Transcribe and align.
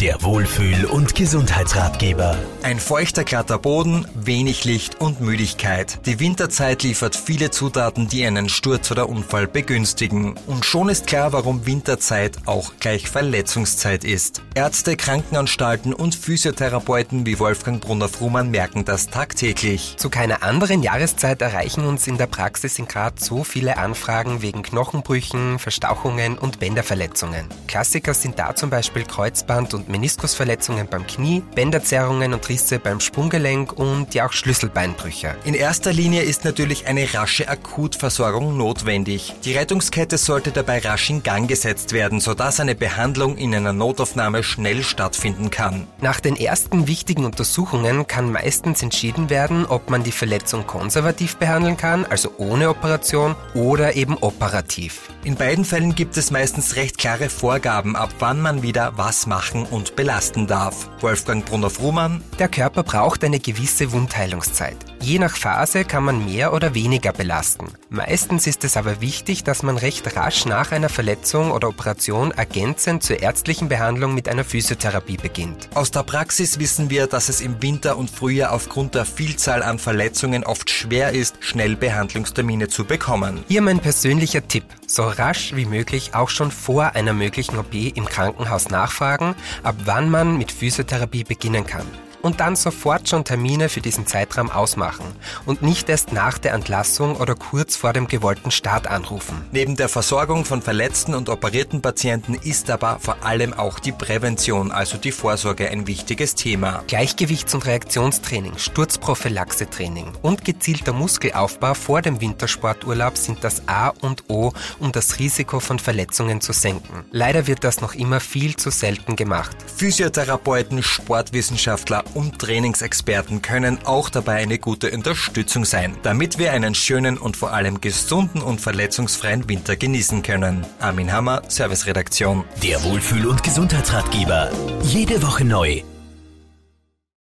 Der 0.00 0.22
Wohlfühl- 0.22 0.84
und 0.84 1.16
Gesundheitsratgeber. 1.16 2.38
Ein 2.62 2.78
feuchter, 2.78 3.24
glatter 3.24 3.58
Boden, 3.58 4.06
wenig 4.14 4.64
Licht 4.64 5.00
und 5.00 5.20
Müdigkeit. 5.20 5.98
Die 6.06 6.20
Winterzeit 6.20 6.84
liefert 6.84 7.16
viele 7.16 7.50
Zutaten, 7.50 8.06
die 8.06 8.24
einen 8.24 8.48
Sturz 8.48 8.92
oder 8.92 9.08
Unfall 9.08 9.48
begünstigen. 9.48 10.36
Und 10.46 10.64
schon 10.64 10.88
ist 10.88 11.08
klar, 11.08 11.32
warum 11.32 11.66
Winterzeit 11.66 12.36
auch 12.46 12.74
gleich 12.78 13.08
Verletzungszeit 13.08 14.04
ist. 14.04 14.40
Ärzte, 14.54 14.96
Krankenanstalten 14.96 15.92
und 15.92 16.14
Physiotherapeuten 16.14 17.26
wie 17.26 17.40
Wolfgang 17.40 17.80
Brunner-Frumann 17.80 18.52
merken 18.52 18.84
das 18.84 19.08
tagtäglich. 19.08 19.94
Zu 19.96 20.10
keiner 20.10 20.44
anderen 20.44 20.84
Jahreszeit 20.84 21.42
erreichen 21.42 21.84
uns 21.84 22.06
in 22.06 22.18
der 22.18 22.28
Praxis 22.28 22.78
in 22.78 22.86
Graz 22.86 23.24
so 23.24 23.42
viele 23.42 23.78
Anfragen 23.78 24.42
wegen 24.42 24.62
Knochenbrüchen, 24.62 25.58
Verstauchungen 25.58 26.38
und 26.38 26.60
Bänderverletzungen. 26.60 27.48
Klassiker 27.66 28.14
sind 28.14 28.38
da 28.38 28.54
zum 28.54 28.70
Beispiel 28.70 29.02
Kreuzband- 29.02 29.74
und 29.74 29.87
Meniskusverletzungen 29.88 30.86
beim 30.86 31.06
Knie, 31.06 31.42
Bänderzerrungen 31.54 32.34
und 32.34 32.48
Risse 32.48 32.78
beim 32.78 33.00
Sprunggelenk 33.00 33.72
und 33.72 34.14
ja 34.14 34.26
auch 34.26 34.32
Schlüsselbeinbrüche. 34.32 35.34
In 35.44 35.54
erster 35.54 35.92
Linie 35.92 36.22
ist 36.22 36.44
natürlich 36.44 36.86
eine 36.86 37.12
rasche 37.14 37.48
Akutversorgung 37.48 38.56
notwendig. 38.56 39.34
Die 39.44 39.52
Rettungskette 39.52 40.18
sollte 40.18 40.50
dabei 40.50 40.78
rasch 40.78 41.10
in 41.10 41.22
Gang 41.22 41.48
gesetzt 41.48 41.92
werden, 41.92 42.20
sodass 42.20 42.60
eine 42.60 42.74
Behandlung 42.74 43.36
in 43.36 43.54
einer 43.54 43.72
Notaufnahme 43.72 44.42
schnell 44.42 44.82
stattfinden 44.82 45.50
kann. 45.50 45.86
Nach 46.00 46.20
den 46.20 46.36
ersten 46.36 46.86
wichtigen 46.86 47.24
Untersuchungen 47.24 48.06
kann 48.06 48.30
meistens 48.30 48.82
entschieden 48.82 49.30
werden, 49.30 49.66
ob 49.66 49.90
man 49.90 50.02
die 50.02 50.12
Verletzung 50.12 50.66
konservativ 50.66 51.36
behandeln 51.36 51.76
kann, 51.76 52.04
also 52.04 52.32
ohne 52.38 52.68
Operation, 52.68 53.34
oder 53.54 53.96
eben 53.96 54.16
operativ. 54.18 55.10
In 55.28 55.34
beiden 55.34 55.66
Fällen 55.66 55.94
gibt 55.94 56.16
es 56.16 56.30
meistens 56.30 56.76
recht 56.76 56.96
klare 56.96 57.28
Vorgaben, 57.28 57.96
ab 57.96 58.08
wann 58.18 58.40
man 58.40 58.62
wieder 58.62 58.96
was 58.96 59.26
machen 59.26 59.66
und 59.66 59.94
belasten 59.94 60.46
darf. 60.46 60.88
Wolfgang 61.02 61.44
Brunner-Frumann. 61.44 62.24
Der 62.38 62.48
Körper 62.48 62.82
braucht 62.82 63.22
eine 63.22 63.38
gewisse 63.38 63.92
Wundheilungszeit. 63.92 64.87
Je 65.00 65.18
nach 65.18 65.36
Phase 65.36 65.84
kann 65.84 66.04
man 66.04 66.24
mehr 66.24 66.52
oder 66.52 66.74
weniger 66.74 67.12
belasten. 67.12 67.66
Meistens 67.88 68.46
ist 68.46 68.64
es 68.64 68.76
aber 68.76 69.00
wichtig, 69.00 69.44
dass 69.44 69.62
man 69.62 69.76
recht 69.76 70.16
rasch 70.16 70.44
nach 70.44 70.72
einer 70.72 70.88
Verletzung 70.88 71.52
oder 71.52 71.68
Operation 71.68 72.32
ergänzend 72.32 73.02
zur 73.02 73.22
ärztlichen 73.22 73.68
Behandlung 73.68 74.14
mit 74.14 74.28
einer 74.28 74.44
Physiotherapie 74.44 75.16
beginnt. 75.16 75.68
Aus 75.74 75.90
der 75.90 76.02
Praxis 76.02 76.58
wissen 76.58 76.90
wir, 76.90 77.06
dass 77.06 77.28
es 77.28 77.40
im 77.40 77.62
Winter 77.62 77.96
und 77.96 78.10
Frühjahr 78.10 78.52
aufgrund 78.52 78.94
der 78.94 79.04
Vielzahl 79.04 79.62
an 79.62 79.78
Verletzungen 79.78 80.44
oft 80.44 80.68
schwer 80.68 81.12
ist, 81.12 81.36
schnell 81.40 81.76
Behandlungstermine 81.76 82.68
zu 82.68 82.84
bekommen. 82.84 83.44
Hier 83.48 83.62
mein 83.62 83.78
persönlicher 83.78 84.46
Tipp. 84.46 84.64
So 84.86 85.04
rasch 85.04 85.54
wie 85.54 85.66
möglich 85.66 86.14
auch 86.14 86.28
schon 86.28 86.50
vor 86.50 86.94
einer 86.94 87.12
möglichen 87.12 87.58
OP 87.58 87.74
im 87.74 88.06
Krankenhaus 88.06 88.68
nachfragen, 88.68 89.34
ab 89.62 89.76
wann 89.84 90.10
man 90.10 90.36
mit 90.36 90.50
Physiotherapie 90.50 91.24
beginnen 91.24 91.66
kann 91.66 91.86
und 92.22 92.40
dann 92.40 92.56
sofort 92.56 93.08
schon 93.08 93.24
Termine 93.24 93.68
für 93.68 93.80
diesen 93.80 94.06
Zeitraum 94.06 94.50
ausmachen 94.50 95.04
und 95.46 95.62
nicht 95.62 95.88
erst 95.88 96.12
nach 96.12 96.38
der 96.38 96.52
Entlassung 96.52 97.16
oder 97.16 97.34
kurz 97.34 97.76
vor 97.76 97.92
dem 97.92 98.08
gewollten 98.08 98.50
Start 98.50 98.86
anrufen. 98.86 99.44
Neben 99.52 99.76
der 99.76 99.88
Versorgung 99.88 100.44
von 100.44 100.62
verletzten 100.62 101.14
und 101.14 101.28
operierten 101.28 101.82
Patienten 101.82 102.34
ist 102.34 102.70
aber 102.70 102.98
vor 103.00 103.24
allem 103.24 103.52
auch 103.52 103.78
die 103.78 103.92
Prävention, 103.92 104.72
also 104.72 104.96
die 104.96 105.12
Vorsorge 105.12 105.68
ein 105.70 105.86
wichtiges 105.86 106.34
Thema. 106.34 106.82
Gleichgewichts- 106.88 107.54
und 107.54 107.66
Reaktionstraining, 107.66 108.58
Sturzprophylaxetraining 108.58 110.12
und 110.22 110.44
gezielter 110.44 110.92
Muskelaufbau 110.92 111.74
vor 111.74 112.02
dem 112.02 112.20
Wintersporturlaub 112.20 113.16
sind 113.16 113.44
das 113.44 113.62
A 113.68 113.88
und 114.00 114.24
O, 114.28 114.52
um 114.78 114.92
das 114.92 115.18
Risiko 115.18 115.60
von 115.60 115.78
Verletzungen 115.78 116.40
zu 116.40 116.52
senken. 116.52 117.04
Leider 117.10 117.46
wird 117.46 117.64
das 117.64 117.80
noch 117.80 117.94
immer 117.94 118.20
viel 118.20 118.56
zu 118.56 118.70
selten 118.70 119.16
gemacht. 119.16 119.56
Physiotherapeuten, 119.76 120.82
Sportwissenschaftler 120.82 122.04
und 122.14 122.38
Trainingsexperten 122.38 123.42
können 123.42 123.78
auch 123.84 124.08
dabei 124.10 124.36
eine 124.36 124.58
gute 124.58 124.90
Unterstützung 124.90 125.64
sein, 125.64 125.96
damit 126.02 126.38
wir 126.38 126.52
einen 126.52 126.74
schönen 126.74 127.18
und 127.18 127.36
vor 127.36 127.52
allem 127.52 127.80
gesunden 127.80 128.42
und 128.42 128.60
verletzungsfreien 128.60 129.48
Winter 129.48 129.76
genießen 129.76 130.22
können. 130.22 130.66
Armin 130.80 131.12
Hammer, 131.12 131.42
Serviceredaktion. 131.48 132.44
Der 132.62 132.82
Wohlfühl- 132.84 133.26
und 133.26 133.42
Gesundheitsratgeber. 133.42 134.50
Jede 134.82 135.22
Woche 135.22 135.44
neu 135.44 135.82